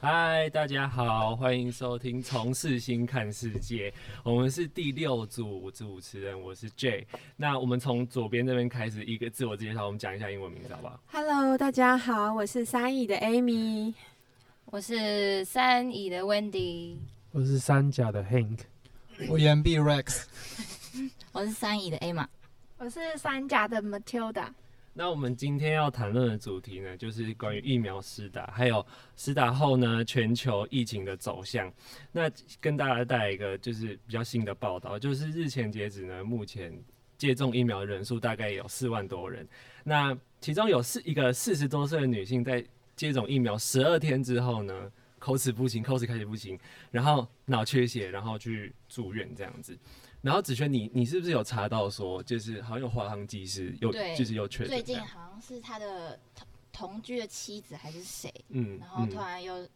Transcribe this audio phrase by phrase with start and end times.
[0.00, 3.90] 嗨，大家好，欢迎收听《从世新看世界》，
[4.22, 7.04] 我们是第六组主持人，我是 J。
[7.36, 13.92] 那我们从左边这边开始，一个自我介绍，我们讲一下英文名字好不好？Hello，大家好，我是三乙的 Amy，
[14.66, 16.94] 我是三乙的 Wendy，
[17.32, 18.60] 我是三甲的 Hank，
[19.28, 20.26] 我岩壁 Rex，
[21.32, 22.26] 我是三乙的 Emma，
[22.78, 24.46] 我是三甲的 Matilda。
[24.98, 28.84] 那我们今天要谈论的主题呢，就是关于疫苗施打，还有
[29.14, 31.72] 施打后呢，全球疫情的走向。
[32.10, 32.28] 那
[32.60, 36.76] 跟大家带来一个就是比较新的报道，就是日前截止呢，目前
[37.16, 39.46] 接种疫苗人数大概有四万多人。
[39.84, 42.64] 那其中有四一个四十多岁的女性，在
[42.96, 46.58] 接种疫苗十二天之后呢，口齿不清，口齿开始不清，
[46.90, 49.78] 然后脑缺血，然后去住院这样子。
[50.20, 54.68] 然后子轩，你你是不是有查到说，就是好像有华航机师有，就是又确诊？
[54.68, 58.32] 最近好像是他的同同居的妻子还是谁？
[58.48, 59.66] 嗯，然后突然又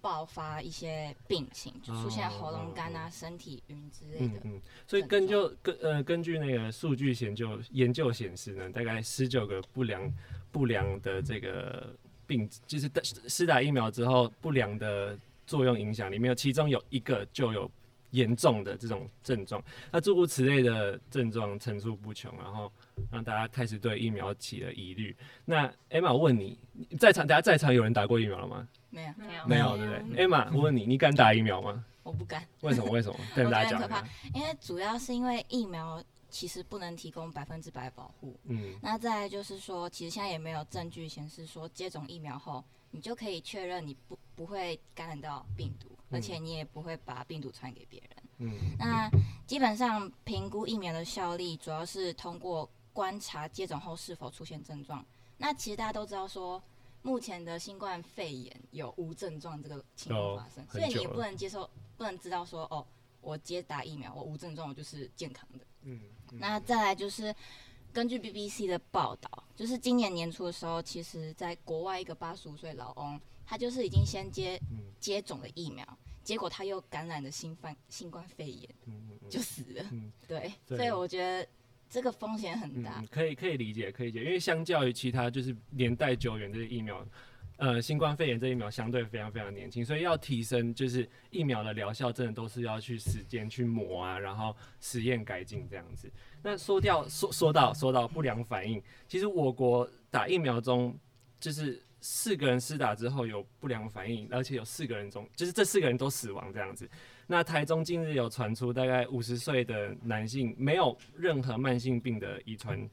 [0.00, 4.40] 爆发一些病情，就出现喉咙干啊、身体晕之类的。
[4.44, 10.12] 嗯，所以根就根呃根据那个数据研究研究显示呢，大概十九个不良
[10.52, 11.96] 不良的这个
[12.28, 12.88] 病，就是
[13.26, 17.68] 施打疫苗之后不良的作用影响里面有其中有一个就有。
[18.12, 19.62] 严重的这种症状，
[19.92, 22.72] 那诸如此类的症状层出不穷，然后
[23.12, 25.14] 让大家开始对疫苗起了疑虑。
[25.44, 26.58] 那 Emma 问你，
[26.98, 28.66] 在场大家在场有人打过疫苗了吗？
[28.88, 31.84] 没有，没有，没有，对不对？Emma，我问你，你敢打疫苗吗？
[32.02, 32.42] 我不敢。
[32.62, 32.90] 为什么？
[32.90, 33.18] 为什么？
[33.36, 33.82] 跟 大家讲。
[33.82, 38.34] 可怕，因为主要是因为疫苗其实不能提供百分之百保护。
[38.44, 38.78] 嗯。
[38.82, 45.88] 那再就是说，其实现在也没有证据显示说接种疫苗后，你就可以确认你不不会感染到病毒。
[46.10, 48.10] 而且你也不会把病毒传给别人。
[48.38, 49.10] 嗯，那
[49.46, 55.04] 基本上评估疫苗的效力，主要是通过观察接种后是否出现症状。
[55.36, 56.62] 那其实大家都知道说，
[57.02, 62.86] 目前的新冠肺炎有无症状这个情况发生，所以你也不能接受，不能知道说，哦，
[63.20, 65.66] 我接打疫苗，我无症状，我就是健康的。
[65.82, 66.00] 嗯，
[66.32, 67.34] 那再来就是
[67.92, 73.20] 根据 BBC 的报道，就是今年年初的时候，其实在国外一个八十五岁老翁。
[73.50, 74.60] 他就是已经先接
[75.00, 75.82] 接种了疫苗，
[76.22, 78.68] 结果他又感染了新冠新冠肺炎，
[79.30, 79.90] 就死了。
[80.26, 81.48] 对，所以我觉得
[81.88, 83.02] 这个风险很大。
[83.10, 87.02] 可以可以理解，可以理解，因为相较于其他就是年代久远的疫苗，
[87.58, 96.10] 呃，新冠肺炎这疫苗相对非常非常年轻，所以要提升就是疫苗的疗效，真的都是要去时间去磨啊，然后实验改进这样子。
[96.42, 100.98] 那说掉说说到说到不良反应，其实我国打疫苗中
[101.38, 101.82] 就是。
[102.00, 106.88] 四个人施打之后有不良反应，而且有四个人中，就是这四个人都死亡这样子。
[107.26, 112.88] 那台中近日有传出，大概五十岁的男性没有任何慢性病的遗传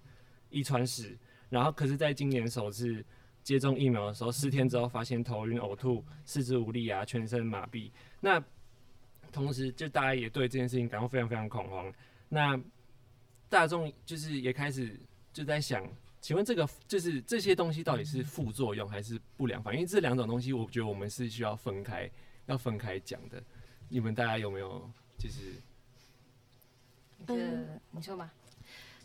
[0.49, 1.15] 遗传史，
[1.49, 3.05] 然后可是在今年首次
[3.45, 7.91] 接种疫苗的时候，四天之后发现头晕、呕吐、四肢无力啊，全身麻痹。
[8.19, 8.43] 那
[9.31, 11.93] 同时就大家也对这件事情感到非常非常恐慌。
[12.27, 12.59] 那
[13.47, 14.99] 大众就是也开始
[15.31, 15.87] 就在想。
[16.21, 19.81] 请问这个就是这些东西到底是副作用还是不良反应？
[19.81, 22.09] 因为这两种东西，我觉得我们是需要分开，
[22.47, 23.43] 要分开讲的。
[23.89, 24.89] 你们大家有没有
[25.19, 25.53] 就是？
[27.27, 28.33] 嗯，你说吧。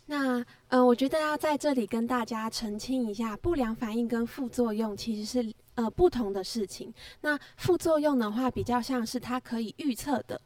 [0.05, 6.93] 那嗯，我觉得要在这里跟大家澄清一下，不良反应跟副作用其实是呃不同的事情。
[7.21, 10.41] 那副作用的话，比较像是它可以预测的。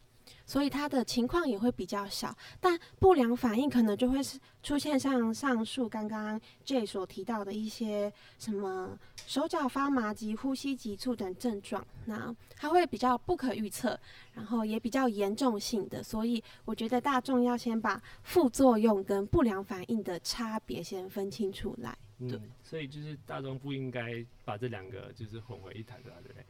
[0.45, 13.99] 所以它的情况也会比较小，但不良反应可能就会是出现像上述刚刚 J 所提到的一些什么手脚发麻及呼吸急促等症状，那它会比较不可预测，
[14.33, 16.03] 然后也比较严重性的。
[16.03, 21.97] 所以我觉得大众要先把副作用跟不良反应的差别先分清楚来。
[22.17, 26.45] 对，所以就是大众不应该把这两个就是混为一谈，对不对？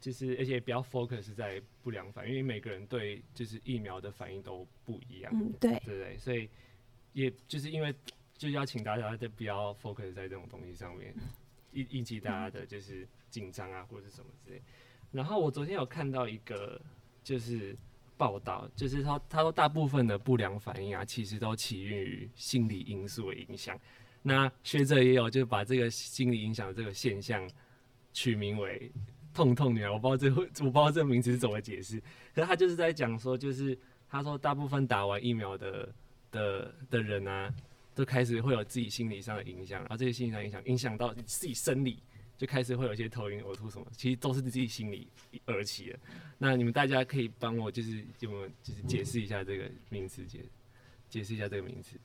[0.00, 6.16] 就是，而且比较 focus 在不良反应，因为每个人对就是疫苗的反应都不一样，嗯，对，对对？
[6.18, 6.48] 所以，
[7.12, 7.92] 也就是因为
[8.36, 11.12] 就要请大家在不要 focus 在这种东西上面，
[11.72, 14.62] 引引起大家的就是紧张啊，或者是什么之类。
[15.10, 16.80] 然后我昨天有看到一个
[17.24, 17.76] 就是
[18.16, 23.76] 报道，就是他他说大部分的不良反应啊，其实都起源于心理因素的影响。
[24.22, 27.50] 那学者也有就把这个心理影响的这个现象
[28.12, 28.92] 取名为。
[29.38, 32.00] 痛痛女孩，我不知道这我不知道这个名词是怎么解释，
[32.34, 33.78] 可是他就是在讲说，就是
[34.10, 35.94] 他说大部分打完疫苗的
[36.32, 37.48] 的的人啊，
[37.94, 42.02] 都开始会有自己心理上的影响，然后这些心理上影响影响到自己生理，
[42.36, 45.06] 就开始会有一些头晕、呕吐什么，其实都是自己心理
[45.44, 45.98] 而起的。
[46.36, 50.40] 那你们大家可以帮我就是有没有就是解释一下这个名词，解
[51.08, 51.96] 解释一下这个名词？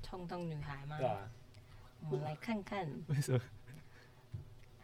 [0.00, 0.96] 痛痛女孩吗？
[0.98, 1.28] 对啊，
[2.08, 3.40] 我们来看看为什么。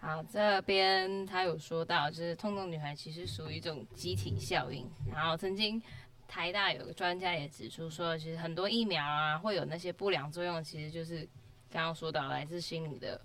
[0.04, 4.86] 好，这边他有说到，就是痛痛女孩其实属于一种集体效应。
[5.10, 5.82] 然后曾经
[6.28, 11.26] 台大有个专家也指出说，其实很多疫苗啊会有那些不良作用，其实就是
[11.70, 13.18] 刚刚说到来自心理的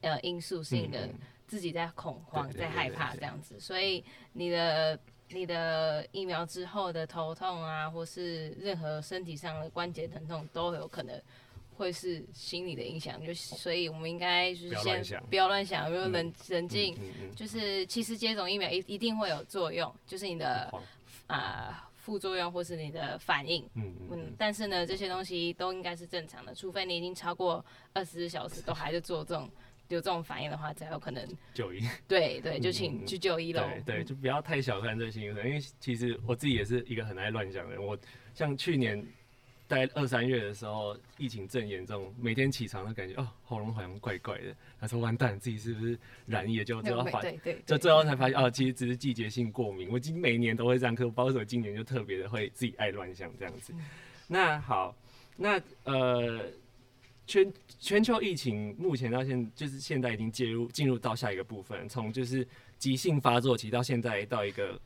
[0.00, 1.08] 呃因素性的，
[1.46, 3.60] 自己在恐慌、在害怕这样子。
[3.60, 4.98] 所以你的
[5.28, 11.22] 你的疫苗之后的头痛啊，或是任何身体上的关节疼痛都有可能。
[11.76, 16.96] 会是心理的影响，就所以我们应该就是先不要乱想，就冷冷静，
[17.36, 20.72] 就是其实接种疫苗一一定会有作用，就是你的
[21.26, 29.50] 啊副作用或是你的反应，嗯嗯，但是呢这些东西都应该是正常的，除非你已经超过二十四小时都还是做这种
[29.88, 31.80] 有这种反应的话，才有可能 就医。
[32.08, 33.62] 对对，就请去就医喽。
[33.84, 37.96] 对，就不要太小看这些因为其实我自己也是一个很爱乱想的人，我
[38.34, 39.06] 像去年。
[39.68, 44.54] 在二三月的时候，疫情正严重，每天起床都感觉哦，喉咙好像怪怪的。
[44.78, 46.64] 他说完蛋，自己是不是染疫？
[46.64, 47.20] 就最后发，
[47.64, 49.88] 就最后才发现哦，其实只是季节性过敏。
[49.90, 53.74] 我今每年都会这样，可包括今年就特别的会自己爱乱想这样子。
[54.28, 54.96] 那好，
[55.36, 56.44] 那呃，
[57.26, 62.46] 全全球疫情目前到现就是现在已经介入进入到下一个部分，从就是
[62.78, 64.80] 急性发作期到现在到一个。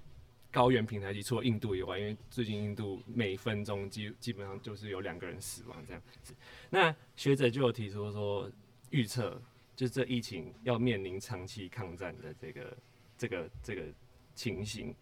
[0.53, 6.35] 高原平台期除了印度以外，因为最近印度每分钟基基本上就是有两个人死亡这样子。
[6.69, 8.51] 那学者就有提出说，
[8.91, 9.41] 预测
[9.77, 12.77] 就是这疫情要面临长期抗战的这个
[13.17, 13.83] 这个这个
[14.35, 14.95] 情形。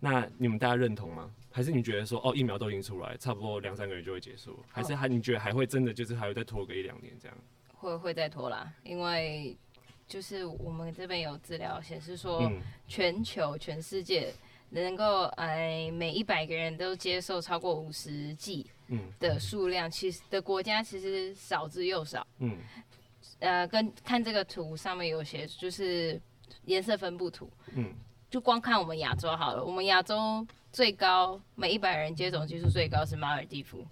[0.00, 1.32] 那你们大家认同吗？
[1.50, 4.58] 还是你觉得说，哦，疫苗都已经出来，差不多两三个月就会结束？
[4.68, 7.38] 还是还你觉得还会真的就是还会再拖个一两年这样？
[7.74, 9.56] 会会再拖啦，因为
[10.08, 12.50] 就是我们这边有资料显示说，
[12.88, 14.32] 全球全世界。
[14.70, 18.66] 能够哎，每一百个人都接受超过五十剂
[19.18, 22.26] 的数量，其实的国家其实少之又少。
[22.38, 22.58] 嗯，
[23.38, 26.20] 呃，跟看这个图上面有些就是
[26.66, 27.50] 颜色分布图。
[27.74, 27.94] 嗯，
[28.28, 33.86] 就光看我们亚洲好了，我们亚洲最高每一百人接种技术最高是马尔蒂夫，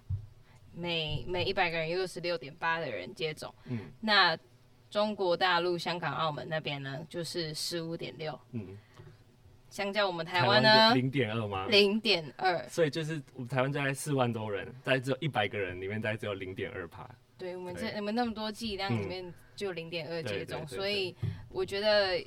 [0.75, 3.51] 每每一百个人有十六点八的人接种。
[3.65, 4.37] 嗯，那
[4.91, 8.39] 中国大陆、香港、澳门那边呢，就是十五点六。
[8.51, 8.77] 嗯。
[9.69, 11.67] 相较我们台湾呢，零点二吗？
[11.67, 17.07] 零点二，所以就是我们台湾大概四万多人，大概只有一百个人里面，大概只有零点二趴。
[17.37, 21.15] 对，我们这我们那么多剂量里面就零点二接种，所以
[21.49, 22.23] 我觉得。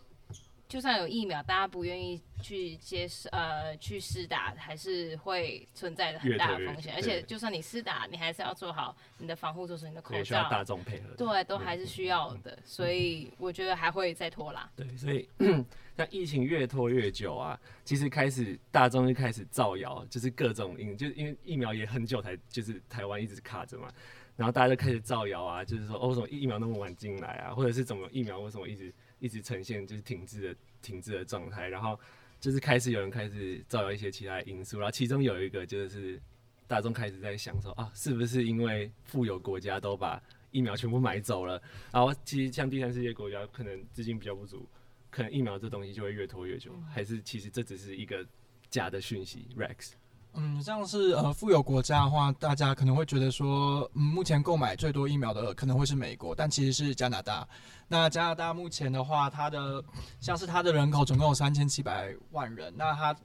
[0.70, 6.94] 就算有疫苗，大家不愿意去接受，呃，去试打，还是会存在的很大的风险。
[6.94, 10.22] 而且，就算你试打，你还是要做好你的防护措施，你的口罩。
[10.22, 11.08] 需要大众配合。
[11.16, 12.56] 对，都还是需要的。
[12.64, 14.70] 所以，我觉得还会再拖拉。
[14.76, 15.28] 对，所以
[15.96, 23.88] 那疫情越拖越久啊，其实开始大众就开始造谣，就是各种因，就是因为疫苗也很久才，就是台湾一直卡着嘛，
[24.36, 28.94] 然后大家就开始造谣啊，就是说，哦，为什么疫苗那么晚进来啊，或者是怎么疫苗为什么一直。
[29.20, 31.98] 一直呈现就是停滞的停滞的状态，然后
[32.40, 36.20] 就是开始有人开始造谣一些其他的因素，然后其中有一个就是
[36.66, 40.20] 大众开始在想说啊，是不是因为富有国家都把
[40.50, 41.62] 疫苗全部买走了，
[41.92, 44.68] 然后其实像第三世界国家可能资金比较不足，
[45.10, 48.26] 可能疫苗这东西就会越拖越久，还是其实这只是一个
[48.68, 49.92] 假的讯息？Rex。
[50.34, 57.46] 嗯，像是呃富有国家的话，大家可能会觉得说，嗯，目前购买最多疫苗的可能会是美国，但其实是加拿大。
[57.88, 59.82] 那加拿大目前的话，它的
[60.20, 63.16] 像是它的人口总共有三千七百万人，那它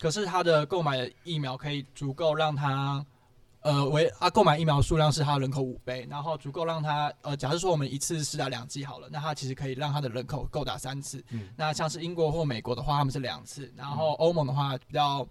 [0.00, 3.04] 可是它的购买疫苗可以足够让它。
[3.64, 11.24] 呃，为啊，购买疫苗数量是它人口五倍，然后足够让它呃，假设说我们一次施打两剂好了，那它其实可以让它的人口够打三次。
[11.30, 15.26] 嗯，那像是英国或美国的话，他们是两次，然后欧盟的话比较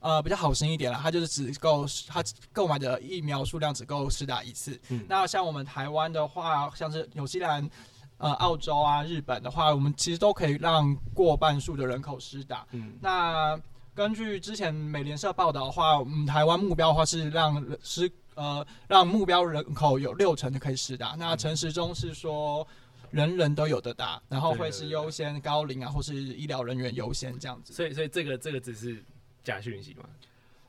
[0.00, 4.80] 呃比较好心一点了，它就是只够它购买的疫苗数量只够施打一次。
[4.88, 7.68] 嗯，那像我们台湾的话，像是纽西兰、
[8.16, 12.66] 呃澳洲啊、日本的话，我们其实都可以让过半数的人口施打。
[12.70, 13.60] 嗯，那。
[13.98, 21.16] 根据之前美联社报道的话，嗯，台湾目标的话是让是呃让目标人口有六成的可以施打。
[21.18, 22.64] 那陈时中是说
[23.10, 27.72] 人人都有的打，然后会是优先高龄啊或是医疗人员优先这样子。
[27.72, 29.02] 所以所以这个这个只是
[29.42, 30.04] 假讯息吗？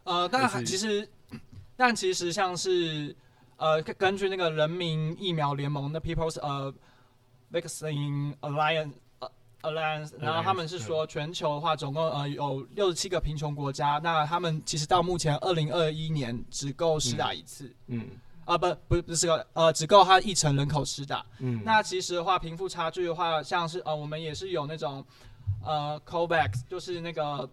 [0.05, 1.07] 呃，但其实
[1.77, 3.15] 但其实像是
[3.57, 6.73] 呃根据那个人民疫苗联盟的 People's 呃
[7.51, 8.93] Vaccine Alliance。
[9.61, 18.07] Alliance，然后他们是说全球的话，总共呃有六十七个贫穷国家，那他们其实到目前二零二一年只够施打一次，嗯，
[18.45, 25.05] 啊不不不是个呃只够他一成人口施打，嗯，那其实的话贫富差距的话，像是呃我们也是有那种
[25.65, 27.49] 呃 COVAX，就是那个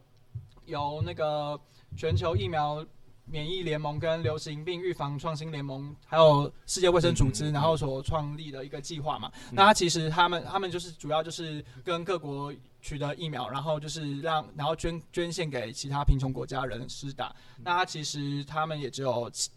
[0.67, 1.59] 由那个
[1.97, 2.85] 全球疫苗
[3.29, 9.31] 免疫联盟跟流行病预防创新联盟，还有世界卫生组织，然后所创立的一个计划嘛。
[9.51, 17.35] 那它其实他们他们就是主要就是跟各国取得疫苗，然后就是让然后捐捐献给其他贫穷国家人施打。
[17.65, 19.51] 那它其实他们也只有七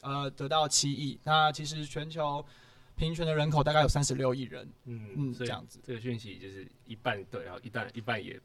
[0.00, 1.18] 呃得到七亿。
[1.22, 2.44] 那其实全球
[2.96, 4.68] 贫穷的人口大概有三十六亿人。
[4.84, 5.80] 嗯嗯，这样子。
[5.84, 8.40] 这个讯息就是一半对，然后一半一半也。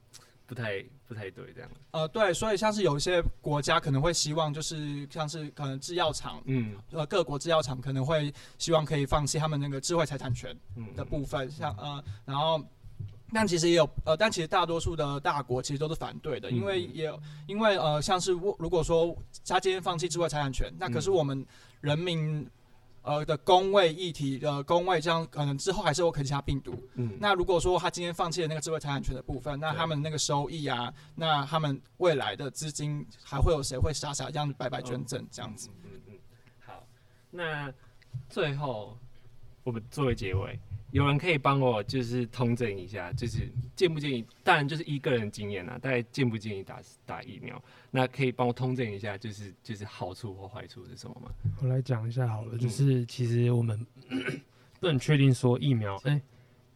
[0.47, 1.69] 不太不太对，这样。
[1.91, 10.57] 呃，对，所以像是有一些国家可能会希望，就是像是可能制药厂，嗯，呃，各国制药厂可能会希望可以放弃他们那个智慧财产权
[10.95, 12.63] 的部分，像呃，然后，
[13.33, 17.13] 但其实也有呃，但其实大多数的大国其实都是反对的，因为也
[17.45, 21.45] 因为呃，像是如果说他今天放弃智慧财产权，那可是我们
[21.81, 22.49] 人民。
[23.07, 26.75] 呃的工位议题的工位，这样可能之后还是有可其他病毒。
[26.95, 35.69] 嗯，那如果说他今天放弃了那个智慧财产权的部分，那他们那个收益啊，那他们未来的资金还会有谁会傻傻这样白白捐赠这样子？
[35.85, 36.13] 嗯嗯，
[36.65, 36.85] 好，
[37.31, 37.73] 那
[38.29, 38.97] 最后
[39.63, 40.59] 我们作为结尾。
[40.91, 44.25] 有人可以帮我就是通证一下，就是建不建议？
[44.41, 47.61] 当然就是一个人经验啊，大概建不建议打打疫苗？
[47.91, 51.29] 那可以帮我通证一下，就是就是好处或坏处是什么吗？
[51.61, 53.85] 我来讲一下好了，就是其实我们
[54.79, 56.21] 不能确定说疫苗，哎，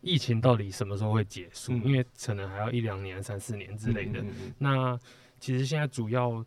[0.01, 1.72] 疫情到底什么时候会结束？
[1.77, 4.22] 因为可能还要一两年、三四年之类的。
[4.58, 5.00] 那
[5.39, 6.46] 其实现在主要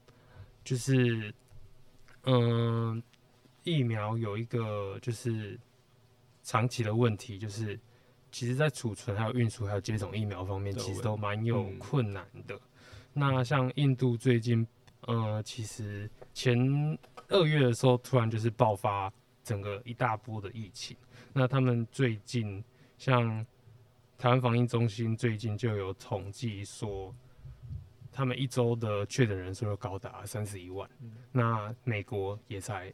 [0.63, 1.35] 就是，
[2.25, 3.03] 嗯，
[3.63, 5.59] 疫苗有一个就是。
[6.45, 7.77] 长期的问题就是，
[8.31, 12.61] 其实，在储存、还有运输、还有接种疫苗方面，其实都蛮有困难的。
[13.15, 14.67] 那像印度最近，
[15.01, 16.59] 呃，其实前
[17.29, 19.11] 二月的时候，突然就是爆发
[19.43, 20.95] 整个一大波的疫情。
[21.33, 22.63] 那他们最近，
[22.99, 23.45] 像
[24.19, 27.15] 台湾防疫中心最近就有统计说，
[28.13, 30.89] 他们一周的确诊人数就高达三十一万。
[31.33, 32.93] 那美国也才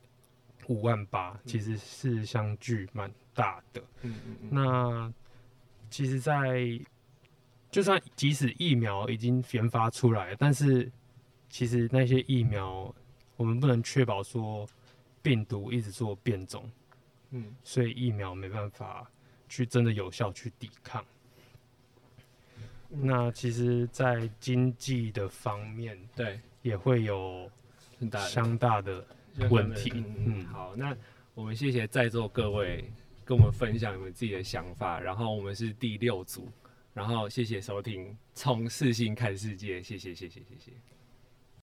[0.69, 3.11] 五万八，其实是相距蛮。
[3.41, 5.13] 大的，嗯嗯嗯，那
[5.89, 6.79] 其实，在
[7.71, 10.91] 就算即使疫苗已经研发出来，但是
[11.49, 12.95] 其实那些疫苗，
[13.37, 14.69] 我们不能确保说
[15.23, 16.71] 病毒一直做变种，
[17.31, 19.11] 嗯，所以疫苗没办法
[19.49, 21.03] 去真的有效去抵抗。
[22.89, 27.49] 那其实，在经济的方面，对，也会有
[27.99, 29.05] 很大相大的
[29.49, 30.05] 问题。
[30.27, 30.97] 嗯，好，那
[31.35, 32.85] 我们谢谢在座各位。
[33.31, 36.49] 跟我们分享你们自己的想法，然后我们是第六组，
[36.93, 40.73] 然后谢谢收听，从四星看世界，谢谢谢谢谢谢。